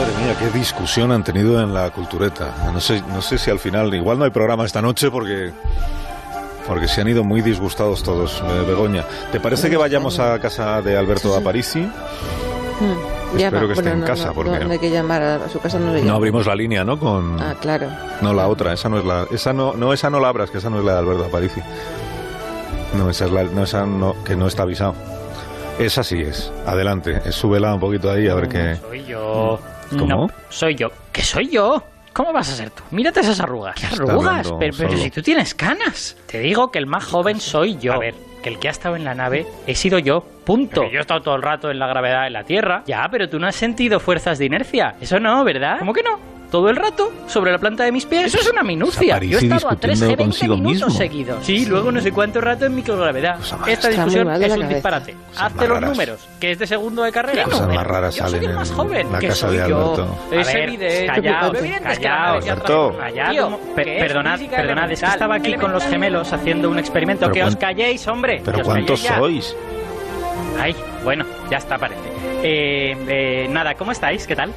Madre 0.00 0.24
mía, 0.24 0.34
qué 0.38 0.58
discusión 0.58 1.12
han 1.12 1.22
tenido 1.22 1.60
en 1.60 1.74
la 1.74 1.90
cultureta. 1.90 2.54
No 2.72 2.80
sé, 2.80 3.02
no 3.08 3.20
sé 3.20 3.36
si 3.36 3.50
al 3.50 3.58
final, 3.58 3.92
igual 3.92 4.18
no 4.18 4.24
hay 4.24 4.30
programa 4.30 4.64
esta 4.64 4.80
noche 4.80 5.10
porque 5.10 5.52
porque 6.66 6.88
se 6.88 7.02
han 7.02 7.08
ido 7.08 7.22
muy 7.22 7.42
disgustados 7.42 8.02
todos, 8.02 8.42
eh, 8.42 8.64
Begoña. 8.66 9.04
¿Te 9.30 9.40
parece 9.40 9.68
que 9.68 9.76
vayamos 9.76 10.18
a 10.18 10.38
casa 10.38 10.80
de 10.80 10.96
Alberto 10.96 11.36
Aparici? 11.36 11.80
Hmm. 11.80 13.38
Espero 13.38 13.66
que 13.66 13.74
esté 13.74 13.90
en 13.90 14.00
casa, 14.00 14.32
porque 14.32 14.64
no, 14.64 14.70
hay 14.70 14.78
que 14.78 14.90
llamar 14.90 15.22
a 15.22 15.48
su 15.50 15.60
casa, 15.60 15.78
no 15.78 15.92
le 15.92 16.02
No 16.02 16.14
abrimos 16.14 16.46
la 16.46 16.54
línea, 16.54 16.82
¿no? 16.82 16.98
Con... 16.98 17.38
Ah, 17.38 17.54
claro. 17.60 17.88
No, 18.22 18.32
la 18.32 18.48
otra, 18.48 18.72
esa 18.72 18.88
no 18.88 18.98
es 18.98 19.04
la... 19.04 19.26
Esa 19.30 19.52
no, 19.52 19.74
no, 19.74 19.92
esa 19.92 20.08
no 20.08 20.18
la 20.18 20.28
abras, 20.28 20.50
que 20.50 20.58
esa 20.58 20.70
no 20.70 20.78
es 20.78 20.84
la 20.86 20.94
de 20.94 20.98
Alberto 21.00 21.26
Aparici. 21.26 21.60
No, 22.96 23.10
esa 23.10 23.26
es 23.26 23.32
la... 23.32 23.44
No, 23.44 23.64
esa 23.64 23.84
no, 23.84 24.16
que 24.24 24.34
no 24.34 24.46
está 24.46 24.62
avisado. 24.62 24.94
Esa 25.78 26.02
sí 26.02 26.22
es. 26.22 26.50
Adelante, 26.64 27.20
eh, 27.22 27.32
súbela 27.32 27.74
un 27.74 27.80
poquito 27.80 28.10
ahí 28.10 28.28
a 28.28 28.34
ver 28.34 28.48
qué... 28.48 28.76
Soy 28.76 29.04
yo. 29.04 29.60
¿Cómo? 29.90 30.06
No, 30.06 30.30
soy 30.48 30.74
yo. 30.74 30.90
¿Qué 31.12 31.22
soy 31.22 31.48
yo? 31.48 31.82
¿Cómo 32.12 32.32
vas 32.32 32.50
a 32.52 32.56
ser 32.56 32.70
tú? 32.70 32.82
Mírate 32.90 33.20
esas 33.20 33.40
arrugas. 33.40 33.76
¿Qué 33.76 33.86
arrugas? 33.86 34.52
Pero, 34.58 34.74
pero 34.76 34.96
si 34.96 35.10
tú 35.10 35.22
tienes 35.22 35.54
canas. 35.54 36.16
Te 36.26 36.40
digo 36.40 36.70
que 36.70 36.78
el 36.78 36.86
más 36.86 37.04
joven 37.04 37.40
soy 37.40 37.78
yo. 37.78 37.92
A 37.92 37.98
ver, 37.98 38.14
que 38.42 38.48
el 38.48 38.58
que 38.58 38.68
ha 38.68 38.70
estado 38.70 38.96
en 38.96 39.04
la 39.04 39.14
nave 39.14 39.46
he 39.66 39.74
sido 39.74 39.98
yo. 39.98 40.24
Punto. 40.44 40.82
yo 40.90 40.98
he 40.98 41.00
estado 41.00 41.22
todo 41.22 41.36
el 41.36 41.42
rato 41.42 41.70
en 41.70 41.78
la 41.78 41.86
gravedad 41.86 42.24
de 42.24 42.30
la 42.30 42.44
Tierra. 42.44 42.82
Ya, 42.86 43.06
pero 43.10 43.28
tú 43.28 43.38
no 43.38 43.46
has 43.46 43.54
sentido 43.54 44.00
fuerzas 44.00 44.38
de 44.38 44.46
inercia. 44.46 44.96
Eso 45.00 45.20
no, 45.20 45.44
¿verdad? 45.44 45.78
¿Cómo 45.78 45.92
que 45.92 46.02
no? 46.02 46.29
Todo 46.50 46.68
el 46.68 46.76
rato 46.76 47.12
sobre 47.28 47.52
la 47.52 47.58
planta 47.58 47.84
de 47.84 47.92
mis 47.92 48.06
pies. 48.06 48.26
Eso 48.26 48.40
es 48.40 48.50
una 48.50 48.62
minucia. 48.62 49.18
Yo 49.20 49.38
he 49.38 49.42
estado 49.42 49.70
a 49.70 49.76
3 49.76 50.00
discutiendo 50.00 50.06
G 50.06 50.08
20 50.08 50.24
consigo 50.24 50.56
minutos 50.56 50.74
mismo. 50.88 50.90
seguidos. 50.90 51.44
Sí, 51.46 51.66
luego 51.66 51.92
no 51.92 52.00
sé 52.00 52.10
cuánto 52.10 52.40
rato 52.40 52.66
en 52.66 52.74
microgravedad. 52.74 53.38
Esta 53.66 53.88
discusión 53.88 54.42
es 54.42 54.56
un 54.56 54.68
disparate. 54.68 55.16
Hazte 55.36 55.68
los 55.68 55.80
números, 55.80 56.28
que 56.40 56.52
es 56.52 56.58
de 56.58 56.66
segundo 56.66 57.02
de 57.02 57.12
carrera. 57.12 57.44
Cosas 57.44 57.68
más 57.68 57.86
raras 57.86 58.14
yo 58.16 58.26
soy 58.28 58.44
el 58.44 58.54
más 58.54 58.70
en 58.70 58.76
joven. 58.76 59.12
la 59.12 59.18
que 59.18 59.28
casa 59.28 59.46
soy 59.46 59.58
de 59.58 59.68
yo. 59.68 59.94
Alberto. 59.94 60.18
Es 60.32 60.46
ver, 60.46 60.56
evidente. 60.56 61.04
evidente 61.58 61.92
es 61.92 62.04
Alberto. 62.04 62.98
es 63.06 63.74
perdonad, 63.74 64.40
perdonad, 64.40 64.90
es 64.90 65.00
que 65.00 65.06
estaba 65.06 65.36
aquí 65.36 65.54
con 65.54 65.72
los 65.72 65.84
gemelos 65.84 66.32
haciendo 66.32 66.68
un 66.68 66.78
experimento. 66.78 67.30
Que 67.30 67.44
os 67.44 67.56
calléis, 67.56 68.06
hombre. 68.08 68.42
Pero 68.44 68.62
¿cuántos 68.62 69.00
sois? 69.00 69.56
Ay, 70.58 70.74
bueno, 71.04 71.24
ya 71.50 71.58
está, 71.58 71.78
parece. 71.78 72.02
Eh, 72.42 72.96
eh, 73.08 73.46
nada, 73.50 73.74
¿cómo 73.74 73.92
estáis? 73.92 74.26
¿Qué 74.26 74.36
tal? 74.36 74.52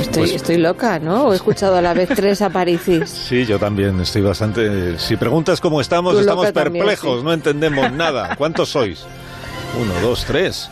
Estoy, 0.00 0.22
Pues- 0.22 0.32
estoy 0.34 0.58
loca, 0.58 0.98
¿no? 0.98 1.32
He 1.32 1.36
escuchado 1.36 1.76
a 1.76 1.82
la 1.82 1.94
vez 1.94 2.08
tres 2.14 2.42
aparicis. 2.42 3.08
Sí, 3.08 3.46
yo 3.46 3.58
también 3.58 4.00
estoy 4.00 4.22
bastante... 4.22 4.98
Si 4.98 5.16
preguntas 5.16 5.60
cómo 5.60 5.80
estamos, 5.80 6.14
Tú 6.14 6.20
estamos 6.20 6.52
también, 6.52 6.84
perplejos, 6.84 7.18
sí. 7.20 7.24
no 7.24 7.32
entendemos 7.32 7.90
nada. 7.92 8.36
¿Cuántos 8.36 8.70
sois? 8.70 9.04
Uno, 9.80 9.92
dos, 10.00 10.24
tres. 10.24 10.70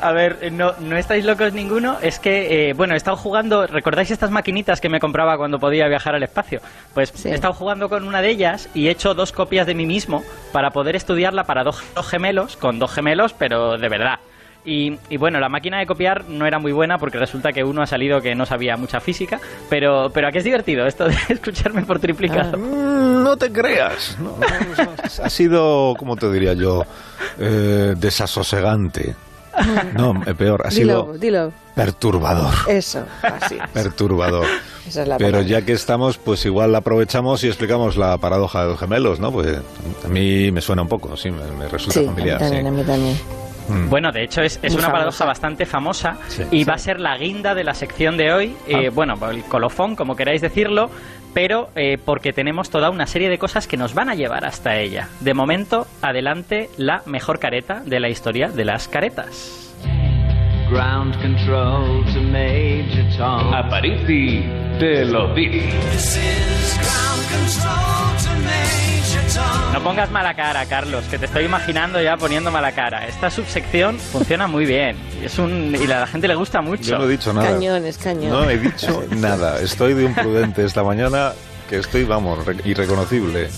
A 0.00 0.10
ver, 0.12 0.38
eh, 0.42 0.50
no, 0.50 0.74
no 0.80 0.96
estáis 0.96 1.24
locos 1.24 1.52
ninguno. 1.52 1.96
Es 2.02 2.18
que, 2.18 2.70
eh, 2.70 2.72
bueno, 2.72 2.94
he 2.94 2.96
estado 2.96 3.16
jugando. 3.16 3.66
¿Recordáis 3.68 4.10
estas 4.10 4.30
maquinitas 4.32 4.80
que 4.80 4.88
me 4.88 4.98
compraba 4.98 5.36
cuando 5.36 5.58
podía 5.60 5.86
viajar 5.88 6.14
al 6.16 6.22
espacio? 6.24 6.60
Pues 6.92 7.12
Sí. 7.14 7.28
he 7.28 7.34
estado 7.34 7.52
jugando 7.54 7.88
con 7.88 8.04
una 8.06 8.20
de 8.20 8.30
ellas 8.30 8.68
y 8.74 8.88
he 8.88 8.90
hecho 8.90 9.14
dos 9.14 9.30
copias 9.32 9.66
de 9.66 9.74
mí 9.76 9.86
mismo 9.86 10.24
para 10.52 10.70
poder 10.72 10.96
estudiarla 10.96 11.44
para 11.44 11.62
dos, 11.62 11.82
dos 11.94 12.06
gemelos, 12.06 12.56
con 12.56 12.78
dos 12.80 12.90
gemelos, 12.92 13.32
pero 13.32 13.78
de 13.78 13.88
verdad. 13.88 14.18
Y, 14.64 14.96
y 15.10 15.16
bueno, 15.16 15.40
la 15.40 15.48
máquina 15.48 15.80
de 15.80 15.86
copiar 15.86 16.24
no 16.28 16.46
era 16.46 16.60
muy 16.60 16.70
buena 16.70 16.96
porque 16.98 17.18
resulta 17.18 17.52
que 17.52 17.64
uno 17.64 17.82
ha 17.82 17.86
salido 17.86 18.20
que 18.20 18.34
no 18.36 18.46
sabía 18.46 18.76
mucha 18.76 19.00
física, 19.00 19.40
pero, 19.68 20.10
pero 20.14 20.28
aquí 20.28 20.38
es 20.38 20.44
divertido 20.44 20.86
esto 20.86 21.08
de 21.08 21.16
escucharme 21.30 21.82
por 21.82 21.98
triplicado. 21.98 22.56
Mm, 22.58 23.24
No 23.24 23.36
te 23.36 23.50
creas. 23.50 24.16
No, 24.20 24.36
ha 25.24 25.28
sido, 25.30 25.94
¿cómo 25.98 26.14
te 26.16 26.30
diría 26.30 26.52
yo? 26.52 26.84
Eh, 27.40 27.94
desasosegante. 27.96 29.16
No, 29.94 30.14
eh, 30.26 30.34
peor, 30.34 30.62
ha 30.66 30.70
Dilo, 30.70 31.02
sido 31.02 31.18
dilo. 31.18 31.52
perturbador. 31.74 32.54
Eso, 32.68 33.04
así. 33.22 33.58
Perturbador. 33.74 34.46
Esa 34.86 35.02
es 35.02 35.08
la 35.08 35.18
Pero 35.18 35.32
palabra. 35.32 35.48
ya 35.48 35.62
que 35.66 35.72
estamos, 35.72 36.16
pues 36.18 36.46
igual 36.46 36.72
la 36.72 36.78
aprovechamos 36.78 37.44
y 37.44 37.48
explicamos 37.48 37.96
la 37.96 38.16
paradoja 38.18 38.62
de 38.62 38.70
los 38.70 38.78
gemelos, 38.80 39.20
¿no? 39.20 39.30
Pues 39.30 39.58
a 40.04 40.08
mí 40.08 40.50
me 40.52 40.60
suena 40.62 40.82
un 40.82 40.88
poco, 40.88 41.16
sí, 41.18 41.30
me, 41.30 41.44
me 41.58 41.68
resulta 41.68 42.00
Sí, 42.00 42.06
familiar. 42.06 42.38
también, 42.38 42.62
sí. 42.62 42.68
a 42.68 42.70
mí 42.70 42.82
también. 42.84 43.16
Mm. 43.68 43.88
Bueno, 43.88 44.10
de 44.12 44.24
hecho 44.24 44.42
es, 44.42 44.58
es 44.62 44.74
una 44.74 44.86
paradoja 44.90 45.18
famosa. 45.18 45.24
bastante 45.26 45.66
famosa 45.66 46.16
Sí. 46.28 46.42
y 46.50 46.58
Sí. 46.58 46.64
va 46.64 46.74
a 46.74 46.78
ser 46.78 47.00
la 47.00 47.16
guinda 47.16 47.54
de 47.54 47.64
la 47.64 47.74
sección 47.74 48.16
de 48.16 48.32
hoy. 48.32 48.56
eh, 48.68 48.86
Ah. 48.88 48.90
Bueno, 48.92 49.14
el 49.30 49.42
colofón, 49.44 49.94
como 49.96 50.16
queráis 50.16 50.40
decirlo, 50.42 50.90
pero 51.34 51.70
eh, 51.76 51.98
porque 52.04 52.32
tenemos 52.32 52.68
toda 52.70 52.90
una 52.90 53.06
serie 53.06 53.28
de 53.30 53.38
cosas 53.38 53.66
que 53.66 53.76
nos 53.76 53.94
van 53.94 54.08
a 54.10 54.14
llevar 54.14 54.44
hasta 54.44 54.76
ella. 54.76 55.08
De 55.20 55.32
momento, 55.34 55.86
adelante 56.02 56.68
la 56.76 57.02
mejor 57.06 57.38
careta 57.38 57.80
de 57.86 58.00
la 58.00 58.08
historia 58.08 58.48
de 58.48 58.64
las 58.64 58.88
caretas. 58.88 59.74
Ground 60.70 61.14
control 61.20 62.04
to 62.14 62.20
Major 62.22 63.16
Tom. 63.18 63.52
Aparici 63.54 64.42
te 64.78 65.04
lo 65.04 65.34
dice. 65.34 66.20
No 69.72 69.82
pongas 69.82 70.10
mala 70.10 70.34
cara, 70.34 70.66
Carlos, 70.66 71.04
que 71.10 71.18
te 71.18 71.26
estoy 71.26 71.44
imaginando 71.44 72.00
ya 72.00 72.16
poniendo 72.16 72.50
mala 72.50 72.72
cara. 72.72 73.06
Esta 73.06 73.30
subsección 73.30 73.98
funciona 73.98 74.46
muy 74.46 74.66
bien 74.66 74.96
y, 75.20 75.24
es 75.24 75.38
un, 75.38 75.74
y 75.74 75.90
a 75.90 76.00
la 76.00 76.06
gente 76.06 76.28
le 76.28 76.34
gusta 76.34 76.60
mucho. 76.60 76.82
Yo 76.90 76.98
no 76.98 77.04
he 77.04 77.08
dicho 77.08 77.32
nada. 77.32 77.50
Cañón, 77.50 77.84
es 77.86 77.96
cañón. 77.98 78.30
No 78.30 78.48
he 78.50 78.58
dicho 78.58 79.02
nada. 79.10 79.60
Estoy 79.60 79.94
de 79.94 80.04
imprudente 80.04 80.64
esta 80.64 80.82
mañana 80.84 81.32
que 81.70 81.78
estoy, 81.78 82.04
vamos, 82.04 82.44
re- 82.44 82.56
irreconocible. 82.66 83.48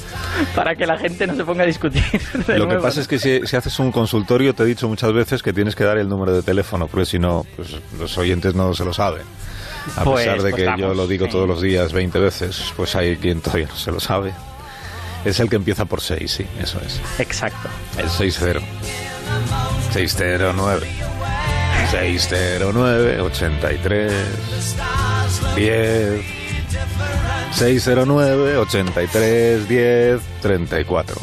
Para 0.54 0.76
que 0.76 0.86
la 0.86 0.96
gente 0.96 1.26
no 1.26 1.34
se 1.34 1.44
ponga 1.44 1.64
a 1.64 1.66
discutir. 1.66 2.04
de 2.46 2.58
Lo 2.58 2.64
que 2.66 2.74
nuevo, 2.74 2.82
pasa 2.82 3.00
es 3.00 3.08
que 3.08 3.18
si, 3.18 3.40
si 3.44 3.56
haces 3.56 3.76
un 3.80 3.90
consultorio, 3.90 4.54
te 4.54 4.62
he 4.62 4.66
dicho 4.66 4.88
muchas 4.88 5.12
veces 5.12 5.42
que 5.42 5.52
tienes 5.52 5.74
que 5.74 5.82
dar 5.82 5.98
el 5.98 6.08
número 6.08 6.32
de 6.32 6.42
teléfono, 6.44 6.86
porque 6.86 7.06
si 7.06 7.18
no, 7.18 7.44
pues 7.56 7.70
los 7.98 8.16
oyentes 8.16 8.54
no 8.54 8.72
se 8.72 8.84
lo 8.84 8.92
saben. 8.92 9.22
A 9.96 10.04
Pues- 10.04 10.24
pesar 10.24 10.42
de 10.42 10.50
pues 10.50 10.62
que 10.62 10.66
vamos, 10.66 10.80
yo 10.80 10.94
lo 10.94 11.06
digo 11.08 11.26
sí. 11.26 11.32
todos 11.32 11.48
los 11.48 11.60
días 11.60 11.92
20 11.92 12.18
veces, 12.20 12.72
pues 12.76 12.94
hay 12.94 13.16
quien 13.16 13.40
todavía 13.40 13.66
no 13.66 13.74
se 13.76 13.90
lo 13.90 13.98
sabe. 13.98 14.32
Es 15.24 15.40
el 15.40 15.48
que 15.48 15.56
empieza 15.56 15.84
por 15.86 16.00
6, 16.00 16.30
sí, 16.30 16.46
eso 16.60 16.80
es. 16.84 17.00
Exacto. 17.18 17.68
El 17.98 18.06
6-0. 18.06 18.60
609. 19.92 20.86
609 21.90 23.20
83 23.20 24.12
10 25.56 26.20
609 27.52 28.56
83 28.58 29.68
10 29.68 30.20
34. 30.42 31.16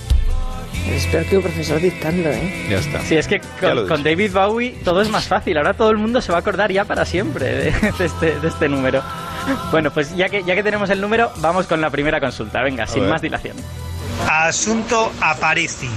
Es 0.88 1.06
peor 1.08 1.26
que 1.26 1.38
un 1.38 1.44
profesor 1.44 1.80
dictando, 1.80 2.30
¿eh? 2.30 2.68
Ya 2.70 2.78
está. 2.78 3.02
Sí, 3.02 3.16
es 3.16 3.28
que 3.28 3.40
con, 3.60 3.88
con. 3.88 4.04
David 4.04 4.32
Bowie 4.34 4.80
todo 4.84 5.02
es 5.02 5.10
más 5.10 5.26
fácil. 5.28 5.58
Ahora 5.58 5.74
todo 5.74 5.92
el 5.92 5.98
mundo 5.98 6.22
se 6.22 6.32
va 6.32 6.40
a 6.40 6.42
acordar 6.42 6.72
ya 6.72 6.86
para 6.86 7.06
siempre 7.06 7.46
de, 7.46 7.72
de 8.00 8.06
este, 8.06 8.40
de 8.40 8.48
este 8.48 8.68
número. 8.68 9.04
Bueno, 9.72 9.92
pues 9.92 10.16
ya 10.16 10.30
que, 10.30 10.44
ya 10.44 10.56
que 10.56 10.64
tenemos 10.64 10.90
el 10.90 11.02
número, 11.02 11.32
vamos 11.38 11.68
con 11.68 11.82
la 11.82 11.90
primera 11.90 12.20
consulta. 12.20 12.62
Venga, 12.64 12.88
sin 12.88 13.02
ver. 13.02 13.12
más 13.12 13.22
dilación. 13.22 13.58
Asunto 14.30 15.12
Aparici. 15.22 15.90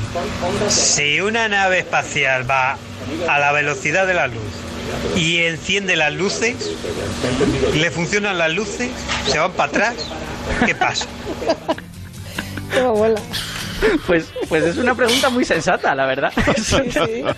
Si 0.68 1.20
una 1.20 1.48
nave 1.48 1.80
espacial 1.80 2.48
va 2.48 2.76
a 3.28 3.38
la 3.38 3.52
velocidad 3.52 4.06
de 4.06 4.14
la 4.14 4.26
luz 4.26 4.42
y 5.16 5.38
enciende 5.38 5.96
las 5.96 6.12
luces, 6.12 6.56
le 7.74 7.90
funcionan 7.90 8.38
las 8.38 8.52
luces, 8.52 8.90
se 9.26 9.38
van 9.38 9.52
para 9.52 9.68
atrás, 9.68 9.94
¿qué 10.66 10.74
pasa? 10.74 11.06
Pues, 14.06 14.32
pues 14.48 14.64
es 14.64 14.76
una 14.78 14.94
pregunta 14.94 15.30
muy 15.30 15.44
sensata, 15.44 15.94
la 15.94 16.06
verdad. 16.06 16.32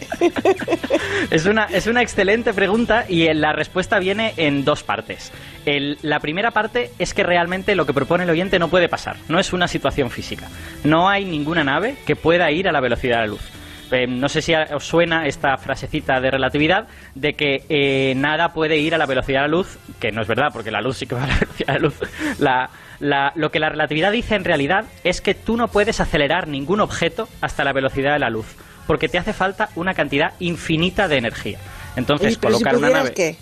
Es 1.30 1.46
una, 1.46 1.64
es 1.64 1.86
una 1.86 2.02
excelente 2.02 2.52
pregunta 2.54 3.04
y 3.08 3.32
la 3.34 3.52
respuesta 3.52 3.98
viene 3.98 4.32
en 4.36 4.64
dos 4.64 4.82
partes. 4.82 5.32
El- 5.64 5.98
la 6.02 6.20
primera 6.20 6.50
parte 6.52 6.90
es 6.98 7.14
que 7.14 7.22
realmente 7.22 7.74
lo 7.74 7.86
que 7.86 7.92
propone 7.92 8.24
el 8.24 8.30
oyente 8.30 8.58
no 8.58 8.68
puede 8.68 8.88
pasar, 8.88 9.16
no 9.28 9.38
es 9.40 9.52
una 9.52 9.66
situación 9.68 10.10
física. 10.10 10.48
No 10.84 11.08
hay 11.08 11.24
ninguna 11.24 11.64
nave 11.64 11.96
que 12.06 12.16
pueda 12.16 12.50
ir 12.50 12.68
a 12.68 12.72
la 12.72 12.80
velocidad 12.80 13.16
de 13.16 13.20
la 13.22 13.26
luz. 13.28 13.40
Eh, 13.92 14.06
no 14.08 14.28
sé 14.28 14.42
si 14.42 14.52
os 14.54 14.84
suena 14.84 15.26
esta 15.26 15.56
frasecita 15.58 16.20
de 16.20 16.30
relatividad 16.30 16.88
de 17.14 17.34
que 17.34 17.64
eh, 17.68 18.14
nada 18.16 18.52
puede 18.52 18.78
ir 18.78 18.94
a 18.94 18.98
la 18.98 19.06
velocidad 19.06 19.42
de 19.42 19.48
la 19.48 19.56
luz, 19.56 19.78
que 20.00 20.10
no 20.12 20.22
es 20.22 20.28
verdad, 20.28 20.48
porque 20.52 20.70
la 20.72 20.80
luz 20.80 20.96
sí 20.96 21.06
que 21.06 21.14
va 21.14 21.24
a 21.24 21.26
la 21.28 21.34
velocidad 21.40 21.66
de 21.66 21.72
la 21.74 21.78
luz. 21.78 21.94
La- 22.38 22.70
la- 22.98 23.32
lo 23.36 23.50
que 23.50 23.60
la 23.60 23.68
relatividad 23.68 24.10
dice 24.10 24.34
en 24.34 24.44
realidad 24.44 24.86
es 25.04 25.20
que 25.20 25.34
tú 25.34 25.56
no 25.56 25.68
puedes 25.68 26.00
acelerar 26.00 26.48
ningún 26.48 26.80
objeto 26.80 27.28
hasta 27.40 27.62
la 27.62 27.72
velocidad 27.72 28.14
de 28.14 28.18
la 28.18 28.30
luz, 28.30 28.46
porque 28.86 29.08
te 29.08 29.18
hace 29.18 29.32
falta 29.32 29.68
una 29.76 29.94
cantidad 29.94 30.32
infinita 30.40 31.06
de 31.06 31.18
energía. 31.18 31.58
Entonces, 31.94 32.28
Oye, 32.28 32.38
pero 32.40 32.56
si 32.58 32.64
colocar 32.64 32.76
una 32.78 32.90
nave... 32.98 33.12
¿qué? 33.14 33.36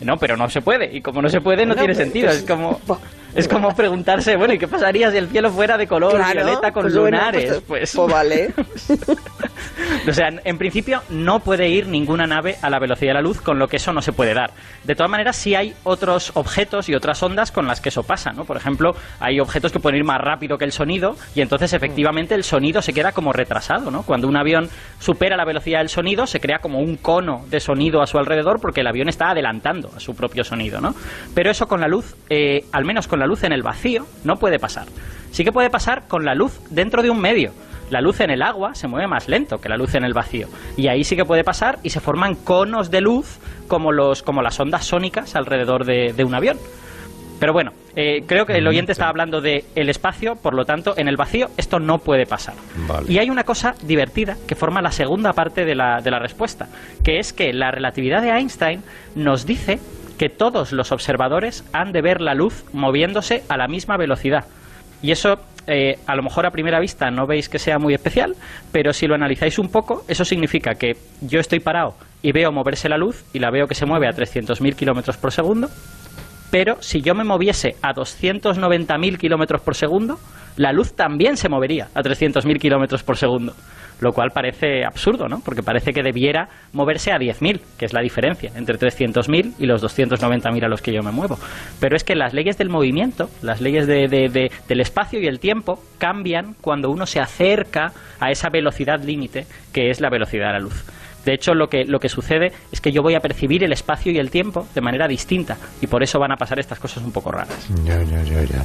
No, 0.00 0.16
pero 0.16 0.36
no 0.36 0.50
se 0.50 0.62
puede. 0.62 0.92
Y 0.96 1.00
como 1.00 1.22
no 1.22 1.28
se 1.28 1.40
puede, 1.40 1.64
no 1.64 1.74
tiene 1.76 1.94
pues- 1.94 1.98
sentido. 1.98 2.26
pues- 2.26 2.38
es 2.38 2.44
como 2.44 2.80
es 3.36 3.46
como 3.48 3.74
preguntarse, 3.76 4.34
bueno, 4.36 4.52
¿y 4.54 4.58
qué 4.58 4.66
pasaría 4.66 5.10
si 5.12 5.16
el 5.18 5.28
cielo 5.28 5.50
fuera 5.52 5.78
de 5.78 5.86
color 5.86 6.16
Claro, 6.16 6.44
violeta 6.44 6.72
con 6.72 6.82
pues 6.82 6.94
bueno, 6.96 7.16
lunares? 7.18 7.44
pues- 7.50 7.62
Pues, 7.68 7.92
pues 7.94 8.12
vale. 8.12 8.52
O 10.08 10.12
sea, 10.12 10.28
en 10.44 10.58
principio 10.58 11.02
no 11.08 11.40
puede 11.40 11.68
ir 11.68 11.86
ninguna 11.86 12.26
nave 12.26 12.56
a 12.60 12.70
la 12.70 12.78
velocidad 12.78 13.10
de 13.10 13.14
la 13.14 13.22
luz, 13.22 13.40
con 13.40 13.58
lo 13.58 13.68
que 13.68 13.76
eso 13.76 13.92
no 13.92 14.02
se 14.02 14.12
puede 14.12 14.34
dar. 14.34 14.50
De 14.84 14.94
todas 14.94 15.10
maneras, 15.10 15.36
sí 15.36 15.54
hay 15.54 15.74
otros 15.84 16.32
objetos 16.34 16.88
y 16.88 16.94
otras 16.94 17.22
ondas 17.22 17.52
con 17.52 17.66
las 17.66 17.80
que 17.80 17.88
eso 17.88 18.02
pasa, 18.02 18.32
¿no? 18.32 18.44
Por 18.44 18.56
ejemplo, 18.56 18.94
hay 19.20 19.40
objetos 19.40 19.72
que 19.72 19.80
pueden 19.80 19.98
ir 19.98 20.04
más 20.04 20.20
rápido 20.20 20.58
que 20.58 20.64
el 20.64 20.72
sonido 20.72 21.16
y 21.34 21.40
entonces 21.40 21.72
efectivamente 21.72 22.34
el 22.34 22.44
sonido 22.44 22.82
se 22.82 22.92
queda 22.92 23.12
como 23.12 23.32
retrasado, 23.32 23.90
¿no? 23.90 24.02
Cuando 24.02 24.28
un 24.28 24.36
avión 24.36 24.68
supera 24.98 25.36
la 25.36 25.44
velocidad 25.44 25.78
del 25.78 25.88
sonido, 25.88 26.26
se 26.26 26.40
crea 26.40 26.58
como 26.58 26.80
un 26.80 26.96
cono 26.96 27.44
de 27.48 27.60
sonido 27.60 28.02
a 28.02 28.06
su 28.06 28.18
alrededor 28.18 28.60
porque 28.60 28.80
el 28.80 28.86
avión 28.86 29.08
está 29.08 29.30
adelantando 29.30 29.90
a 29.96 30.00
su 30.00 30.14
propio 30.14 30.44
sonido, 30.44 30.80
¿no? 30.80 30.94
Pero 31.34 31.50
eso 31.50 31.66
con 31.66 31.80
la 31.80 31.88
luz, 31.88 32.16
eh, 32.28 32.64
al 32.72 32.84
menos 32.84 33.06
con 33.08 33.18
la 33.18 33.26
luz 33.26 33.44
en 33.44 33.52
el 33.52 33.62
vacío, 33.62 34.06
no 34.24 34.36
puede 34.36 34.58
pasar. 34.58 34.86
Sí 35.30 35.44
que 35.44 35.52
puede 35.52 35.70
pasar 35.70 36.08
con 36.08 36.24
la 36.24 36.34
luz 36.34 36.60
dentro 36.70 37.02
de 37.02 37.10
un 37.10 37.20
medio 37.20 37.52
la 37.92 38.00
luz 38.00 38.20
en 38.20 38.30
el 38.30 38.42
agua 38.42 38.74
se 38.74 38.88
mueve 38.88 39.06
más 39.06 39.28
lento 39.28 39.60
que 39.60 39.68
la 39.68 39.76
luz 39.76 39.94
en 39.94 40.04
el 40.04 40.14
vacío. 40.14 40.48
Y 40.76 40.88
ahí 40.88 41.04
sí 41.04 41.14
que 41.14 41.26
puede 41.26 41.44
pasar 41.44 41.78
y 41.82 41.90
se 41.90 42.00
forman 42.00 42.34
conos 42.34 42.90
de 42.90 43.02
luz 43.02 43.38
como, 43.68 43.92
los, 43.92 44.22
como 44.22 44.40
las 44.40 44.58
ondas 44.58 44.86
sónicas 44.86 45.36
alrededor 45.36 45.84
de, 45.84 46.14
de 46.14 46.24
un 46.24 46.34
avión. 46.34 46.56
Pero 47.38 47.52
bueno, 47.52 47.72
eh, 47.94 48.22
creo 48.26 48.46
que 48.46 48.54
el 48.54 48.66
oyente 48.66 48.92
estaba 48.92 49.10
hablando 49.10 49.40
de 49.40 49.64
el 49.74 49.90
espacio, 49.90 50.36
por 50.36 50.54
lo 50.54 50.64
tanto, 50.64 50.94
en 50.96 51.08
el 51.08 51.16
vacío 51.16 51.50
esto 51.56 51.80
no 51.80 51.98
puede 51.98 52.24
pasar. 52.24 52.54
Vale. 52.88 53.12
Y 53.12 53.18
hay 53.18 53.28
una 53.28 53.44
cosa 53.44 53.74
divertida 53.82 54.36
que 54.46 54.54
forma 54.54 54.80
la 54.80 54.92
segunda 54.92 55.32
parte 55.32 55.64
de 55.64 55.74
la, 55.74 56.00
de 56.00 56.10
la 56.10 56.18
respuesta, 56.18 56.68
que 57.04 57.18
es 57.18 57.32
que 57.32 57.52
la 57.52 57.70
relatividad 57.70 58.22
de 58.22 58.30
Einstein 58.30 58.82
nos 59.16 59.44
dice 59.44 59.80
que 60.18 60.30
todos 60.30 60.72
los 60.72 60.92
observadores 60.92 61.64
han 61.72 61.92
de 61.92 62.00
ver 62.00 62.20
la 62.20 62.34
luz 62.34 62.64
moviéndose 62.72 63.42
a 63.48 63.56
la 63.56 63.66
misma 63.66 63.96
velocidad. 63.96 64.46
Y 65.02 65.10
eso, 65.10 65.40
eh, 65.66 65.94
a 66.06 66.16
lo 66.16 66.22
mejor 66.22 66.46
a 66.46 66.50
primera 66.50 66.80
vista 66.80 67.10
no 67.10 67.26
veis 67.26 67.48
que 67.48 67.58
sea 67.58 67.78
muy 67.78 67.94
especial, 67.94 68.34
pero 68.72 68.92
si 68.92 69.06
lo 69.06 69.14
analizáis 69.14 69.58
un 69.58 69.68
poco, 69.68 70.04
eso 70.08 70.24
significa 70.24 70.74
que 70.74 70.92
yo 71.20 71.40
estoy 71.40 71.60
parado 71.60 71.94
y 72.22 72.32
veo 72.32 72.52
moverse 72.52 72.88
la 72.88 72.96
luz 72.96 73.24
y 73.32 73.38
la 73.38 73.50
veo 73.50 73.66
que 73.66 73.74
se 73.74 73.86
mueve 73.86 74.08
a 74.08 74.12
300.000 74.12 74.74
kilómetros 74.74 75.16
por 75.16 75.32
segundo, 75.32 75.68
pero 76.50 76.76
si 76.80 77.00
yo 77.00 77.14
me 77.14 77.24
moviese 77.24 77.76
a 77.82 77.94
290.000 77.94 79.16
kilómetros 79.18 79.62
por 79.62 79.74
segundo, 79.74 80.18
la 80.56 80.72
luz 80.72 80.94
también 80.94 81.36
se 81.36 81.48
movería 81.48 81.88
a 81.94 82.02
300.000 82.02 82.58
kilómetros 82.58 83.02
por 83.02 83.16
segundo. 83.16 83.54
Lo 84.02 84.12
cual 84.12 84.32
parece 84.32 84.84
absurdo, 84.84 85.28
¿no? 85.28 85.40
Porque 85.44 85.62
parece 85.62 85.92
que 85.92 86.02
debiera 86.02 86.48
moverse 86.72 87.12
a 87.12 87.18
10.000, 87.18 87.60
que 87.78 87.84
es 87.86 87.92
la 87.92 88.00
diferencia 88.02 88.50
entre 88.56 88.76
300.000 88.76 89.54
y 89.60 89.66
los 89.66 89.80
290.000 89.80 90.64
a 90.64 90.68
los 90.68 90.82
que 90.82 90.92
yo 90.92 91.02
me 91.04 91.12
muevo. 91.12 91.38
Pero 91.78 91.94
es 91.94 92.02
que 92.02 92.16
las 92.16 92.34
leyes 92.34 92.58
del 92.58 92.68
movimiento, 92.68 93.30
las 93.42 93.60
leyes 93.60 93.86
de- 93.86 94.08
de- 94.08 94.28
de- 94.28 94.50
del 94.68 94.80
espacio 94.80 95.20
y 95.20 95.26
el 95.28 95.38
tiempo 95.38 95.78
cambian 95.98 96.56
cuando 96.60 96.90
uno 96.90 97.06
se 97.06 97.20
acerca 97.20 97.92
a 98.18 98.32
esa 98.32 98.48
velocidad 98.50 99.00
límite 99.02 99.46
que 99.72 99.88
es 99.90 100.00
la 100.00 100.10
velocidad 100.10 100.48
de 100.48 100.52
la 100.54 100.58
luz. 100.58 100.84
De 101.24 101.32
hecho, 101.34 101.54
lo 101.54 101.68
que, 101.68 101.84
lo 101.84 102.00
que 102.00 102.08
sucede 102.08 102.50
es 102.72 102.80
que 102.80 102.90
yo 102.90 103.00
voy 103.02 103.14
a 103.14 103.20
percibir 103.20 103.62
el 103.62 103.72
espacio 103.72 104.10
y 104.10 104.18
el 104.18 104.32
tiempo 104.32 104.66
de 104.74 104.80
manera 104.80 105.06
distinta 105.06 105.56
y 105.80 105.86
por 105.86 106.02
eso 106.02 106.18
van 106.18 106.32
a 106.32 106.36
pasar 106.36 106.58
estas 106.58 106.80
cosas 106.80 107.04
un 107.04 107.12
poco 107.12 107.30
raras. 107.30 107.68
Ya, 107.84 108.02
ya, 108.02 108.20
ya, 108.24 108.42
ya. 108.42 108.64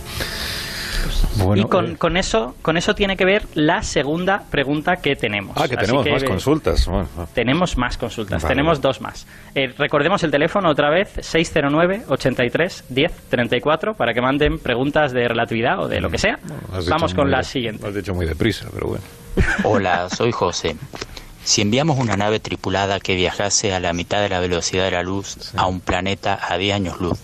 Bueno, 1.38 1.64
y 1.64 1.66
con, 1.66 1.92
eh, 1.92 1.98
con 1.98 2.18
eso 2.18 2.56
con 2.62 2.78
eso 2.78 2.96
tiene 2.96 3.16
que 3.18 3.26
ver 3.26 3.46
la 3.54 3.84
segunda 3.84 4.44
pregunta 4.50 4.98
que 4.98 5.16
tenemos. 5.16 5.56
ah, 5.58 5.68
que 5.68 5.76
Así 5.76 5.86
tenemos 5.86 6.04
que, 6.06 6.12
más 6.12 6.24
consultas. 6.24 6.86
Bueno, 6.88 7.08
ah. 7.18 7.26
Tenemos 7.34 7.78
más 7.78 7.98
consultas, 7.98 8.44
Vale, 8.44 8.56
tenemos 8.56 8.82
dos 8.82 9.02
más. 9.02 9.28
Eh, 9.56 9.74
recordemos 9.78 10.24
el 10.24 10.32
teléfono 10.32 10.70
otra 10.70 10.90
vez, 10.90 11.10
609 11.20 12.04
83 12.08 12.86
10 12.90 13.12
34, 13.30 13.94
para 13.96 14.14
que 14.14 14.22
manden 14.22 14.60
preguntas 14.60 15.12
de 15.12 15.28
relatividad 15.28 15.80
o 15.80 15.88
de 15.88 16.02
lo 16.02 16.10
que 16.10 16.18
sea. 16.18 16.40
Has 16.72 16.80
dicho 16.80 16.90
Vamos 16.92 17.14
con 17.14 17.30
la 17.32 17.40
de- 17.40 17.44
siguiente. 17.44 17.82
Lo 17.84 17.90
has 17.90 17.96
dicho 17.96 18.14
muy 18.14 18.26
deprisa, 18.26 18.68
pero 18.74 18.88
bueno. 18.88 19.04
Hola, 19.64 20.10
soy 20.10 20.32
José. 20.32 20.76
Si 21.44 21.62
enviamos 21.62 21.98
una 21.98 22.18
nave 22.18 22.40
tripulada 22.42 23.00
que 23.00 23.16
viajase 23.16 23.74
a 23.74 23.80
la 23.80 23.94
mitad 23.94 24.22
de 24.22 24.28
la 24.30 24.40
velocidad 24.42 24.84
de 24.86 24.92
la 24.92 25.04
luz 25.04 25.54
a 25.56 25.66
un 25.68 25.80
planeta 25.80 26.38
a 26.50 26.58
10 26.58 26.76
años 26.76 27.00
luz, 27.00 27.18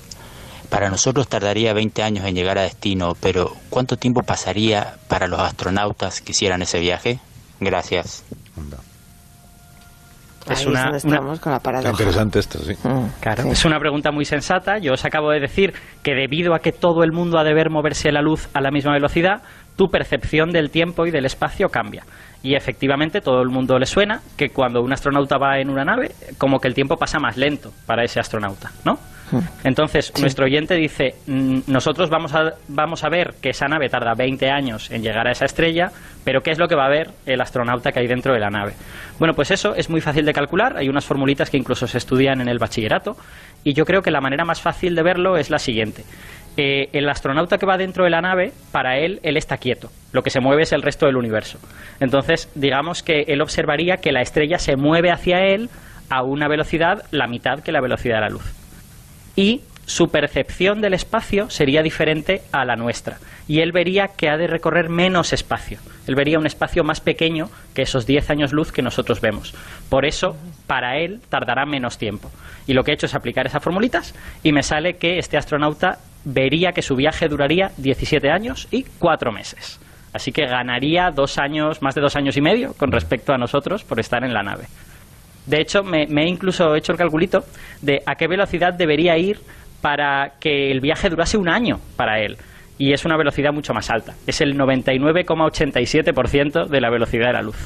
para 0.74 0.90
nosotros 0.90 1.28
tardaría 1.28 1.72
20 1.74 2.02
años 2.02 2.26
en 2.26 2.34
llegar 2.34 2.58
a 2.58 2.64
destino, 2.64 3.14
pero 3.22 3.54
¿cuánto 3.70 3.96
tiempo 3.96 4.24
pasaría 4.24 4.96
para 5.08 5.28
los 5.28 5.40
astronautas 5.40 6.20
que 6.20 6.32
hicieran 6.32 6.64
ese 6.64 6.80
viaje? 6.80 7.20
Gracias. 7.60 8.24
Es 10.50 10.66
una- 10.66 10.90
es 10.98 11.04
donde 11.04 11.08
una- 11.08 11.16
estamos 11.18 11.40
con 11.40 11.52
la 11.52 11.58
Está 11.58 11.64
paradoja. 11.64 11.92
interesante 11.92 12.40
esto, 12.40 12.58
sí. 12.60 12.74
Mm, 12.84 13.06
Claro, 13.22 13.44
sí. 13.44 13.50
es 13.50 13.66
una 13.66 13.80
pregunta 13.80 14.12
muy 14.12 14.26
sensata. 14.26 14.80
Yo 14.80 14.94
os 14.94 15.06
acabo 15.06 15.30
de 15.30 15.40
decir 15.40 15.74
que 16.02 16.16
debido 16.16 16.54
a 16.56 16.60
que 16.60 16.72
todo 16.72 17.04
el 17.04 17.12
mundo 17.14 17.38
ha 17.38 17.44
de 17.44 17.54
ver 17.54 17.70
moverse 17.70 18.12
la 18.12 18.22
luz 18.24 18.50
a 18.54 18.60
la 18.60 18.72
misma 18.72 18.94
velocidad, 18.94 19.44
tu 19.78 19.90
percepción 19.90 20.52
del 20.52 20.72
tiempo 20.72 21.06
y 21.06 21.12
del 21.12 21.26
espacio 21.26 21.70
cambia. 21.70 22.04
Y 22.42 22.56
efectivamente 22.56 23.22
todo 23.22 23.42
el 23.42 23.50
mundo 23.50 23.78
le 23.80 23.86
suena 23.86 24.22
que 24.36 24.50
cuando 24.50 24.82
un 24.82 24.92
astronauta 24.92 25.38
va 25.38 25.60
en 25.60 25.70
una 25.70 25.86
nave, 25.86 26.12
como 26.38 26.60
que 26.60 26.68
el 26.68 26.74
tiempo 26.74 26.98
pasa 26.98 27.20
más 27.20 27.38
lento 27.38 27.72
para 27.86 28.04
ese 28.04 28.20
astronauta, 28.20 28.72
¿no? 28.84 28.98
Entonces, 29.64 30.12
nuestro 30.20 30.46
oyente 30.46 30.76
dice, 30.76 31.16
"Mm, 31.28 31.60
nosotros 31.68 32.10
vamos 32.10 32.34
a, 32.34 32.54
vamos 32.68 33.04
a 33.04 33.10
ver 33.10 33.36
que 33.42 33.50
esa 33.50 33.68
nave 33.68 33.90
tarda 33.90 34.14
20 34.16 34.50
años 34.50 34.92
en 34.92 35.02
llegar 35.02 35.28
a 35.28 35.32
esa 35.32 35.46
estrella, 35.46 35.92
pero 36.24 36.42
¿qué 36.42 36.52
es 36.52 36.60
lo 36.60 36.68
que 36.68 36.76
va 36.76 36.86
a 36.86 36.90
ver 36.90 37.12
el 37.26 37.42
astronauta 37.42 37.92
que 37.92 38.00
hay 38.00 38.08
dentro 38.08 38.34
de 38.34 38.40
la 38.40 38.50
nave? 38.50 38.74
Bueno, 39.20 39.34
pues 39.34 39.52
eso 39.52 39.76
es 39.76 39.90
muy 39.90 40.02
fácil 40.02 40.26
de 40.26 40.34
calcular, 40.34 40.78
hay 40.78 40.90
unas 40.90 41.06
formulitas 41.06 41.50
que 41.50 41.58
incluso 41.58 41.88
se 41.88 41.98
estudian 41.98 42.42
en 42.42 42.48
el 42.48 42.60
bachillerato, 42.60 43.16
y 43.64 43.74
yo 43.74 43.86
creo 43.86 44.02
que 44.02 44.12
la 44.12 44.22
manera 44.22 44.46
más 44.46 44.62
fácil 44.62 44.96
de 44.96 45.04
verlo 45.04 45.38
es 45.38 45.50
la 45.50 45.60
siguiente. 45.60 46.04
Eh, 46.56 46.90
el 46.94 47.10
astronauta 47.10 47.58
que 47.58 47.66
va 47.66 47.78
dentro 47.78 48.04
de 48.04 48.12
la 48.12 48.22
nave, 48.22 48.52
para 48.72 48.98
él, 48.98 49.20
él 49.24 49.38
está 49.38 49.58
quieto. 49.58 49.90
Lo 50.12 50.22
que 50.22 50.30
se 50.30 50.40
mueve 50.40 50.64
es 50.64 50.72
el 50.72 50.84
resto 50.84 51.08
del 51.08 51.16
universo. 51.16 51.58
Entonces, 52.00 52.52
digamos 52.54 53.02
que 53.02 53.22
él 53.28 53.42
observaría 53.42 53.98
que 53.98 54.12
la 54.12 54.22
estrella 54.22 54.60
se 54.60 54.76
mueve 54.76 55.10
hacia 55.10 55.40
él 55.48 55.70
a 56.10 56.22
una 56.22 56.48
velocidad 56.48 57.04
la 57.10 57.28
mitad 57.28 57.62
que 57.62 57.72
la 57.72 57.82
velocidad 57.82 58.16
de 58.16 58.22
la 58.22 58.30
luz 58.30 58.63
y 59.36 59.62
su 59.86 60.08
percepción 60.08 60.82
del 60.82 60.94
espacio 60.94 61.50
sería 61.50 61.82
diferente 61.82 62.42
a 62.52 62.64
la 62.64 62.76
nuestra. 62.76 63.18
Y 63.48 63.60
él 63.60 63.74
vería 63.74 64.08
que 64.08 64.30
ha 64.30 64.38
de 64.38 64.48
recorrer 64.48 64.90
menos 64.90 65.34
espacio. 65.34 65.80
Él 66.08 66.16
vería 66.16 66.40
un 66.40 66.46
espacio 66.46 66.84
más 66.84 67.02
pequeño 67.02 67.50
que 67.74 67.82
esos 67.82 68.06
10 68.06 68.30
años 68.30 68.54
luz 68.54 68.72
que 68.72 68.82
nosotros 68.82 69.20
vemos. 69.20 69.54
Por 69.90 70.06
eso, 70.06 70.38
para 70.68 70.98
él, 71.00 71.20
tardará 71.30 71.66
menos 71.66 71.98
tiempo. 71.98 72.32
Y 72.66 72.74
lo 72.74 72.84
que 72.84 72.92
he 72.92 72.94
hecho 72.94 73.08
es 73.08 73.16
aplicar 73.16 73.46
esas 73.46 73.62
formulitas 73.62 74.16
y 74.42 74.54
me 74.54 74.64
sale 74.64 74.96
que 74.96 75.20
este 75.20 75.38
astronauta 75.38 75.98
vería 76.24 76.72
que 76.72 76.82
su 76.82 76.96
viaje 76.96 77.28
duraría 77.28 77.72
17 77.78 78.30
años 78.30 78.70
y 78.72 78.84
4 79.00 79.34
meses. 79.34 79.82
Así 80.14 80.32
que 80.32 80.46
ganaría 80.46 81.10
dos 81.10 81.40
años, 81.40 81.82
más 81.82 81.96
de 81.96 82.02
dos 82.02 82.16
años 82.16 82.38
y 82.38 82.42
medio 82.42 82.74
con 82.74 82.92
respecto 82.92 83.34
a 83.34 83.38
nosotros 83.38 83.84
por 83.84 84.00
estar 84.00 84.24
en 84.24 84.34
la 84.34 84.44
nave. 84.44 84.66
De 85.46 85.60
hecho, 85.62 85.84
me, 85.84 86.08
me 86.08 86.24
he 86.24 86.28
incluso 86.30 86.74
hecho 86.76 86.94
el 86.94 86.98
calculito 86.98 87.44
de 87.82 88.02
a 88.06 88.16
qué 88.16 88.28
velocidad 88.28 88.74
debería 88.74 89.18
ir 89.18 89.40
para 89.82 90.34
que 90.40 90.72
el 90.72 90.80
viaje 90.80 91.10
durase 91.10 91.38
un 91.38 91.50
año 91.50 91.80
para 91.98 92.20
él. 92.22 92.38
Y 92.78 92.94
es 92.94 93.04
una 93.06 93.18
velocidad 93.18 93.52
mucho 93.54 93.74
más 93.74 93.90
alta. 93.90 94.14
Es 94.26 94.40
el 94.42 94.58
99,87% 94.58 96.68
de 96.68 96.82
la 96.82 96.90
velocidad 96.90 97.28
de 97.28 97.34
la 97.34 97.42
luz. 97.42 97.58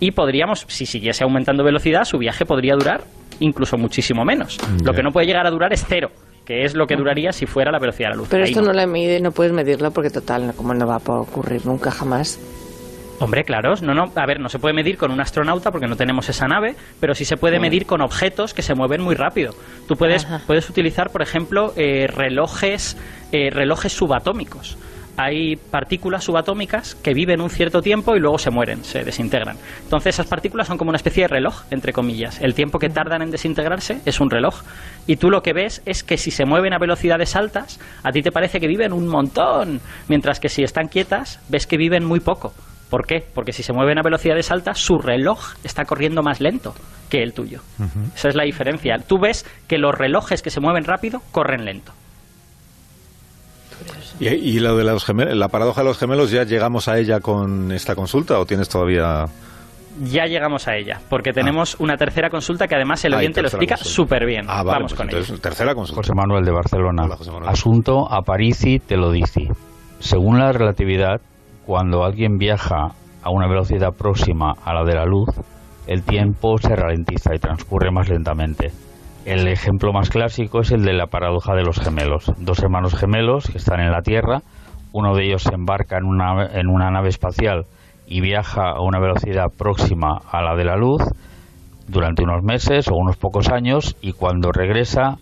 Y 0.00 0.10
podríamos, 0.10 0.66
si 0.68 0.86
siguiese 0.86 1.24
aumentando 1.24 1.64
velocidad, 1.64 2.04
su 2.04 2.18
viaje 2.18 2.44
podría 2.44 2.74
durar 2.74 3.02
incluso 3.40 3.78
muchísimo 3.78 4.24
menos. 4.24 4.58
Lo 4.84 4.92
que 4.92 5.02
no 5.02 5.10
puede 5.12 5.26
llegar 5.26 5.46
a 5.46 5.50
durar 5.50 5.72
es 5.72 5.84
cero, 5.88 6.10
que 6.44 6.64
es 6.64 6.74
lo 6.74 6.86
que 6.86 6.96
duraría 6.96 7.32
si 7.32 7.46
fuera 7.46 7.72
la 7.72 7.78
velocidad 7.78 8.10
de 8.10 8.14
la 8.14 8.16
luz. 8.16 8.28
Pero 8.30 8.44
Ahí 8.44 8.50
esto 8.50 8.60
no. 8.60 8.68
no 8.68 8.72
la 8.74 8.86
mide, 8.86 9.20
no 9.20 9.32
puedes 9.32 9.52
medirlo 9.52 9.90
porque 9.92 10.10
total, 10.10 10.52
como 10.56 10.74
no 10.74 10.86
va 10.86 10.96
a 10.96 10.98
ocurrir 10.98 11.64
nunca 11.66 11.90
jamás. 11.90 12.38
Hombre, 13.20 13.44
claro, 13.44 13.74
no, 13.80 13.94
no, 13.94 14.12
a 14.16 14.26
ver, 14.26 14.40
no 14.40 14.48
se 14.48 14.58
puede 14.58 14.74
medir 14.74 14.96
con 14.96 15.12
un 15.12 15.20
astronauta 15.20 15.70
porque 15.70 15.86
no 15.86 15.96
tenemos 15.96 16.28
esa 16.28 16.46
nave, 16.46 16.74
pero 17.00 17.14
sí 17.14 17.24
se 17.24 17.36
puede 17.36 17.60
medir 17.60 17.86
con 17.86 18.00
objetos 18.00 18.54
que 18.54 18.62
se 18.62 18.74
mueven 18.74 19.00
muy 19.02 19.14
rápido. 19.14 19.52
Tú 19.86 19.94
puedes, 19.94 20.24
Ajá. 20.24 20.40
puedes 20.46 20.68
utilizar, 20.68 21.10
por 21.10 21.22
ejemplo, 21.22 21.72
eh, 21.76 22.06
relojes, 22.08 22.96
eh, 23.32 23.50
relojes 23.50 23.92
subatómicos. 23.92 24.76
Hay 25.16 25.54
partículas 25.54 26.24
subatómicas 26.24 26.96
que 26.96 27.14
viven 27.14 27.40
un 27.40 27.48
cierto 27.48 27.80
tiempo 27.82 28.16
y 28.16 28.18
luego 28.18 28.36
se 28.36 28.50
mueren, 28.50 28.82
se 28.82 29.04
desintegran. 29.04 29.56
Entonces 29.84 30.16
esas 30.16 30.26
partículas 30.26 30.66
son 30.66 30.76
como 30.76 30.88
una 30.88 30.96
especie 30.96 31.22
de 31.22 31.28
reloj, 31.28 31.62
entre 31.70 31.92
comillas. 31.92 32.40
El 32.40 32.54
tiempo 32.54 32.80
que 32.80 32.88
tardan 32.88 33.22
en 33.22 33.30
desintegrarse 33.30 34.00
es 34.04 34.18
un 34.18 34.28
reloj. 34.28 34.62
Y 35.06 35.16
tú 35.16 35.30
lo 35.30 35.40
que 35.40 35.52
ves 35.52 35.82
es 35.86 36.02
que 36.02 36.16
si 36.16 36.32
se 36.32 36.46
mueven 36.46 36.72
a 36.72 36.78
velocidades 36.78 37.36
altas, 37.36 37.78
a 38.02 38.10
ti 38.10 38.22
te 38.22 38.32
parece 38.32 38.58
que 38.58 38.66
viven 38.66 38.92
un 38.92 39.06
montón, 39.06 39.80
mientras 40.08 40.40
que 40.40 40.48
si 40.48 40.64
están 40.64 40.88
quietas, 40.88 41.38
ves 41.48 41.68
que 41.68 41.76
viven 41.76 42.04
muy 42.04 42.18
poco. 42.18 42.52
¿Por 42.90 43.06
qué? 43.06 43.24
Porque 43.34 43.52
si 43.52 43.62
se 43.62 43.72
mueven 43.72 43.98
a 43.98 44.02
velocidades 44.02 44.50
altas, 44.50 44.78
su 44.78 44.98
reloj 44.98 45.54
está 45.64 45.84
corriendo 45.84 46.22
más 46.22 46.40
lento 46.40 46.74
que 47.10 47.22
el 47.22 47.32
tuyo. 47.32 47.60
Esa 48.14 48.28
es 48.28 48.34
la 48.36 48.44
diferencia. 48.44 48.96
Tú 49.06 49.18
ves 49.18 49.44
que 49.66 49.78
los 49.78 49.94
relojes 49.96 50.42
que 50.42 50.50
se 50.50 50.60
mueven 50.60 50.84
rápido 50.84 51.20
corren 51.32 51.64
lento. 51.64 51.92
¿Y, 54.20 54.28
y 54.28 54.60
lo 54.60 54.76
de 54.76 54.84
los 54.84 55.04
gemelos, 55.04 55.36
la 55.36 55.48
paradoja 55.48 55.80
de 55.82 55.88
los 55.88 55.98
gemelos, 55.98 56.30
ya 56.30 56.44
llegamos 56.44 56.86
a 56.88 56.98
ella 56.98 57.20
con 57.20 57.72
esta 57.72 57.94
consulta 57.94 58.38
o 58.38 58.46
tienes 58.46 58.68
todavía...? 58.68 59.24
Ya 60.02 60.24
llegamos 60.26 60.66
a 60.66 60.74
ella, 60.76 61.00
porque 61.08 61.32
tenemos 61.32 61.76
una 61.78 61.96
tercera 61.96 62.28
consulta 62.28 62.66
que 62.66 62.74
además 62.74 63.04
el 63.04 63.14
Ah, 63.14 63.18
oyente 63.18 63.40
lo 63.42 63.46
explica 63.48 63.76
súper 63.76 64.26
bien. 64.26 64.44
Ah, 64.48 64.64
vale, 64.64 64.78
Vamos 64.78 64.92
pues 64.92 64.98
con 64.98 65.08
entonces, 65.08 65.30
ella. 65.34 65.40
tercera 65.42 65.72
consulta. 65.74 66.00
José 66.02 66.12
Manuel 66.16 66.44
de 66.44 66.50
Barcelona. 66.50 67.04
Hola, 67.04 67.16
José 67.16 67.30
Manuel. 67.30 67.48
Asunto 67.48 68.12
Aparici 68.12 68.80
te 68.80 68.96
lo 68.96 69.12
dice. 69.12 69.42
Según 70.00 70.38
la 70.40 70.50
relatividad, 70.50 71.20
cuando 71.66 72.04
alguien 72.04 72.38
viaja 72.38 72.92
a 73.22 73.30
una 73.30 73.48
velocidad 73.48 73.94
próxima 73.94 74.52
a 74.64 74.74
la 74.74 74.84
de 74.84 74.94
la 74.94 75.06
luz, 75.06 75.28
el 75.86 76.02
tiempo 76.02 76.58
se 76.58 76.74
ralentiza 76.76 77.34
y 77.34 77.38
transcurre 77.38 77.90
más 77.90 78.08
lentamente. 78.08 78.72
El 79.24 79.48
ejemplo 79.48 79.92
más 79.92 80.10
clásico 80.10 80.60
es 80.60 80.70
el 80.70 80.84
de 80.84 80.92
la 80.92 81.06
paradoja 81.06 81.54
de 81.54 81.62
los 81.62 81.80
gemelos. 81.80 82.30
Dos 82.38 82.58
hermanos 82.60 82.94
gemelos 82.94 83.48
que 83.48 83.58
están 83.58 83.80
en 83.80 83.90
la 83.90 84.02
Tierra, 84.02 84.42
uno 84.92 85.14
de 85.14 85.26
ellos 85.26 85.42
se 85.42 85.54
embarca 85.54 85.96
en 85.96 86.04
una, 86.04 86.46
en 86.52 86.68
una 86.68 86.90
nave 86.90 87.08
espacial 87.08 87.66
y 88.06 88.20
viaja 88.20 88.70
a 88.70 88.80
una 88.82 89.00
velocidad 89.00 89.46
próxima 89.56 90.20
a 90.30 90.42
la 90.42 90.54
de 90.54 90.64
la 90.64 90.76
luz 90.76 91.02
durante 91.88 92.22
unos 92.22 92.42
meses 92.42 92.88
o 92.88 92.94
unos 92.94 93.16
pocos 93.16 93.48
años 93.48 93.96
y 94.00 94.12
cuando 94.12 94.52
regresa 94.52 95.18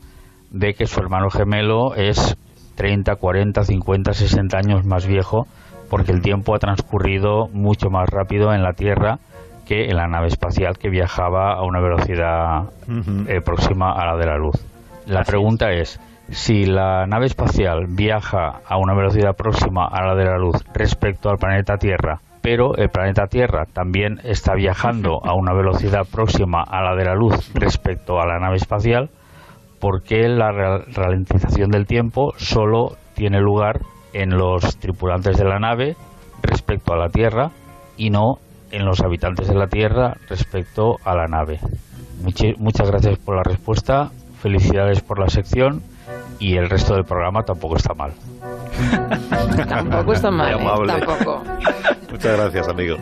ve 0.50 0.74
que 0.74 0.86
su 0.86 1.00
hermano 1.00 1.30
gemelo 1.30 1.94
es 1.94 2.36
30, 2.74 3.16
40, 3.16 3.64
50, 3.64 4.12
60 4.12 4.58
años 4.58 4.84
más 4.84 5.06
viejo 5.06 5.46
porque 5.92 6.10
el 6.10 6.22
tiempo 6.22 6.54
ha 6.54 6.58
transcurrido 6.58 7.48
mucho 7.52 7.90
más 7.90 8.08
rápido 8.08 8.54
en 8.54 8.62
la 8.62 8.72
Tierra 8.72 9.18
que 9.66 9.90
en 9.90 9.96
la 9.98 10.08
nave 10.08 10.28
espacial 10.28 10.78
que 10.78 10.88
viajaba 10.88 11.52
a 11.52 11.64
una 11.64 11.80
velocidad 11.80 12.70
eh, 13.28 13.42
próxima 13.42 13.92
a 13.92 14.06
la 14.06 14.16
de 14.16 14.24
la 14.24 14.38
luz. 14.38 14.56
La 15.04 15.22
pregunta 15.22 15.70
es, 15.70 16.00
si 16.30 16.64
la 16.64 17.06
nave 17.06 17.26
espacial 17.26 17.88
viaja 17.90 18.60
a 18.66 18.78
una 18.78 18.94
velocidad 18.94 19.36
próxima 19.36 19.84
a 19.84 20.06
la 20.06 20.14
de 20.14 20.24
la 20.24 20.38
luz 20.38 20.64
respecto 20.72 21.28
al 21.28 21.36
planeta 21.36 21.76
Tierra, 21.76 22.22
pero 22.40 22.74
el 22.74 22.88
planeta 22.88 23.26
Tierra 23.26 23.66
también 23.70 24.18
está 24.24 24.54
viajando 24.54 25.20
a 25.26 25.34
una 25.34 25.52
velocidad 25.52 26.06
próxima 26.10 26.62
a 26.62 26.80
la 26.80 26.96
de 26.96 27.04
la 27.04 27.14
luz 27.14 27.52
respecto 27.52 28.18
a 28.18 28.26
la 28.26 28.38
nave 28.38 28.56
espacial, 28.56 29.10
¿por 29.78 30.02
qué 30.02 30.26
la 30.26 30.52
ralentización 30.52 31.70
del 31.70 31.86
tiempo 31.86 32.32
solo 32.38 32.96
tiene 33.14 33.42
lugar 33.42 33.80
en 34.12 34.36
los 34.36 34.76
tripulantes 34.76 35.36
de 35.36 35.44
la 35.44 35.58
nave 35.58 35.96
respecto 36.42 36.92
a 36.92 36.96
la 36.96 37.08
Tierra 37.08 37.50
y 37.96 38.10
no 38.10 38.38
en 38.70 38.84
los 38.84 39.00
habitantes 39.00 39.48
de 39.48 39.54
la 39.54 39.68
Tierra 39.68 40.16
respecto 40.28 40.98
a 41.04 41.14
la 41.14 41.26
nave. 41.26 41.60
muchas 42.58 42.90
gracias 42.90 43.18
por 43.18 43.36
la 43.36 43.42
respuesta, 43.42 44.10
felicidades 44.40 45.00
por 45.00 45.18
la 45.18 45.28
sección 45.28 45.82
y 46.38 46.56
el 46.56 46.68
resto 46.68 46.94
del 46.94 47.04
programa 47.04 47.44
tampoco 47.44 47.76
está 47.76 47.94
mal. 47.94 48.12
Tampoco 49.68 50.12
está 50.12 50.30
mal, 50.30 50.54
¿eh? 50.60 50.86
tampoco. 50.86 51.44
Muchas 52.10 52.36
gracias, 52.36 52.68
amigo. 52.68 52.96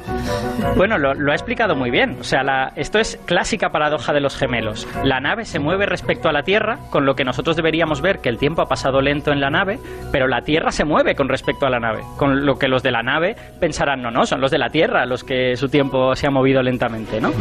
Bueno, 0.76 0.98
lo, 0.98 1.32
ha 1.32 1.34
explicado 1.34 1.74
muy 1.74 1.90
bien. 1.90 2.16
O 2.20 2.24
sea, 2.24 2.72
esto 2.76 2.98
es 2.98 3.18
clásica 3.26 3.70
paradoja 3.70 4.12
de 4.12 4.20
los 4.20 4.36
gemelos. 4.36 4.86
La 5.04 5.20
nave 5.20 5.44
se 5.44 5.58
mueve 5.58 5.86
respecto 5.86 6.28
a 6.28 6.32
la 6.32 6.42
Tierra, 6.42 6.78
con 6.90 7.06
lo 7.06 7.14
que 7.14 7.24
nosotros 7.24 7.56
deberíamos 7.56 8.00
ver 8.00 8.20
que 8.20 8.28
el 8.28 8.38
tiempo 8.38 8.62
ha 8.62 8.66
pasado 8.66 9.00
lento 9.00 9.32
en 9.32 9.40
la 9.40 9.50
nave, 9.50 9.78
pero 10.12 10.28
la 10.28 10.42
Tierra 10.42 10.70
se 10.70 10.84
mueve 10.84 11.14
con 11.14 11.28
respecto 11.28 11.66
a 11.66 11.70
la 11.70 11.80
nave. 11.80 12.02
Con 12.16 12.46
lo 12.46 12.58
que 12.58 12.68
los 12.68 12.82
de 12.82 12.92
la 12.92 13.02
nave 13.02 13.36
pensarán, 13.58 14.02
no, 14.02 14.10
no, 14.10 14.26
son 14.26 14.40
los 14.40 14.50
de 14.50 14.58
la 14.58 14.70
Tierra 14.70 15.06
los 15.06 15.24
que 15.24 15.56
su 15.56 15.68
tiempo 15.68 16.14
se 16.14 16.26
ha 16.26 16.30
movido 16.30 16.62
lentamente, 16.62 17.20
¿no? 17.20 17.32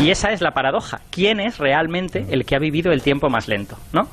Y 0.00 0.10
esa 0.10 0.32
es 0.32 0.40
la 0.40 0.50
paradoja. 0.50 1.00
¿Quién 1.10 1.40
es 1.40 1.58
realmente 1.58 2.26
el 2.30 2.44
que 2.44 2.56
ha 2.56 2.58
vivido 2.58 2.92
el 2.92 3.02
tiempo 3.02 3.30
más 3.30 3.48
lento, 3.48 3.76
¿no? 3.92 4.08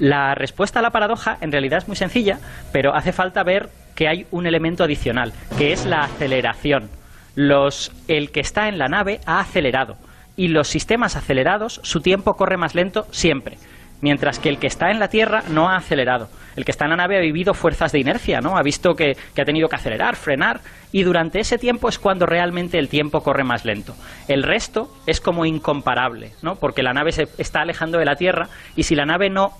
La 0.00 0.34
respuesta 0.34 0.78
a 0.78 0.82
la 0.82 0.90
paradoja 0.90 1.36
en 1.42 1.52
realidad 1.52 1.78
es 1.78 1.86
muy 1.86 1.96
sencilla, 1.96 2.38
pero 2.72 2.96
hace 2.96 3.12
falta 3.12 3.44
ver 3.44 3.68
que 3.94 4.08
hay 4.08 4.26
un 4.30 4.46
elemento 4.46 4.82
adicional, 4.82 5.34
que 5.58 5.72
es 5.72 5.84
la 5.84 6.00
aceleración. 6.00 6.88
Los, 7.36 7.92
el 8.08 8.32
que 8.32 8.40
está 8.40 8.68
en 8.68 8.78
la 8.78 8.88
nave 8.88 9.20
ha 9.26 9.40
acelerado 9.40 9.98
y 10.36 10.48
los 10.48 10.68
sistemas 10.68 11.16
acelerados, 11.16 11.80
su 11.84 12.00
tiempo 12.00 12.32
corre 12.32 12.56
más 12.56 12.74
lento 12.74 13.06
siempre 13.10 13.58
mientras 14.00 14.38
que 14.38 14.48
el 14.48 14.58
que 14.58 14.66
está 14.66 14.90
en 14.90 14.98
la 14.98 15.08
Tierra 15.08 15.42
no 15.50 15.68
ha 15.68 15.76
acelerado. 15.76 16.28
El 16.56 16.64
que 16.64 16.70
está 16.70 16.86
en 16.86 16.92
la 16.92 16.96
nave 16.96 17.18
ha 17.18 17.20
vivido 17.20 17.52
fuerzas 17.52 17.92
de 17.92 18.00
inercia, 18.00 18.40
¿no? 18.40 18.56
Ha 18.56 18.62
visto 18.62 18.94
que, 18.94 19.12
que, 19.34 19.42
ha 19.42 19.44
tenido 19.44 19.68
que 19.68 19.76
acelerar, 19.76 20.16
frenar, 20.16 20.60
y 20.90 21.02
durante 21.02 21.40
ese 21.40 21.58
tiempo 21.58 21.88
es 21.88 21.98
cuando 21.98 22.24
realmente 22.24 22.78
el 22.78 22.88
tiempo 22.88 23.20
corre 23.20 23.44
más 23.44 23.66
lento. 23.66 23.94
El 24.26 24.42
resto 24.42 24.90
es 25.06 25.20
como 25.20 25.44
incomparable, 25.44 26.32
¿no? 26.42 26.56
Porque 26.56 26.82
la 26.82 26.92
nave 26.92 27.12
se 27.12 27.28
está 27.38 27.60
alejando 27.60 27.98
de 27.98 28.06
la 28.06 28.16
Tierra 28.16 28.48
y 28.74 28.84
si 28.84 28.94
la 28.94 29.04
nave 29.04 29.28
no 29.28 29.50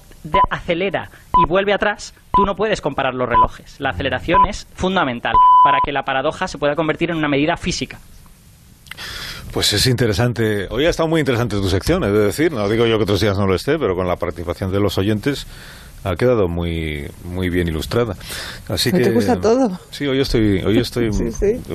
acelera 0.50 1.10
y 1.42 1.48
vuelve 1.48 1.72
atrás, 1.72 2.14
tú 2.34 2.44
no 2.44 2.54
puedes 2.54 2.80
comparar 2.80 3.14
los 3.14 3.28
relojes. 3.28 3.80
La 3.80 3.90
aceleración 3.90 4.46
es 4.48 4.66
fundamental 4.74 5.34
para 5.64 5.78
que 5.84 5.92
la 5.92 6.02
paradoja 6.02 6.48
se 6.48 6.58
pueda 6.58 6.74
convertir 6.74 7.10
en 7.10 7.16
una 7.16 7.28
medida 7.28 7.56
física. 7.56 7.98
Pues 9.52 9.72
es 9.72 9.86
interesante. 9.86 10.68
Hoy 10.70 10.86
ha 10.86 10.90
estado 10.90 11.08
muy 11.08 11.20
interesante 11.20 11.56
tu 11.56 11.68
sección, 11.68 12.04
es 12.04 12.12
decir, 12.12 12.52
no 12.52 12.68
digo 12.68 12.86
yo 12.86 12.98
que 12.98 13.02
otros 13.02 13.20
días 13.20 13.36
no 13.36 13.46
lo 13.46 13.54
esté, 13.54 13.78
pero 13.78 13.96
con 13.96 14.06
la 14.06 14.16
participación 14.16 14.70
de 14.70 14.78
los 14.78 14.96
oyentes 14.98 15.46
ha 16.04 16.14
quedado 16.14 16.48
muy 16.48 17.08
muy 17.24 17.50
bien 17.50 17.66
ilustrada. 17.68 18.14
Así 18.68 18.92
que 18.92 19.00
te 19.00 19.10
gusta 19.10 19.40
todo. 19.40 19.78
Sí, 19.90 20.06
hoy 20.06 20.20
estoy 20.20 20.62
hoy 20.62 20.78
estoy 20.80 21.10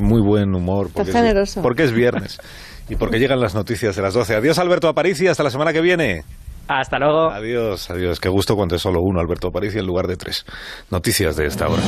muy 0.02 0.22
buen 0.22 0.56
humor 0.56 0.90
porque 0.94 1.12
generoso. 1.12 1.60
Es, 1.60 1.64
porque 1.64 1.84
es 1.84 1.92
viernes 1.92 2.40
y 2.88 2.96
porque 2.96 3.20
llegan 3.20 3.40
las 3.40 3.56
noticias 3.56 3.96
de 3.96 4.02
las 4.02 4.14
12. 4.14 4.36
Adiós 4.36 4.58
Alberto 4.58 4.88
Aparici, 4.88 5.28
hasta 5.28 5.44
la 5.44 5.50
semana 5.50 5.74
que 5.74 5.82
viene. 5.82 6.24
Hasta 6.68 6.98
luego. 7.00 7.30
Adiós, 7.30 7.90
adiós. 7.90 8.20
Qué 8.20 8.30
gusto 8.30 8.56
cuando 8.56 8.76
es 8.76 8.82
solo 8.82 9.00
uno, 9.02 9.20
Alberto 9.20 9.50
Aparici, 9.50 9.80
en 9.80 9.86
lugar 9.86 10.08
de 10.08 10.18
tres. 10.18 10.46
Noticias 10.90 11.36
de 11.36 11.46
esta 11.46 11.68
hora. 11.68 11.82